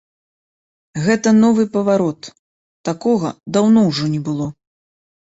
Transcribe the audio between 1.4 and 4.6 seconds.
новы паварот, такога даўно ўжо не было.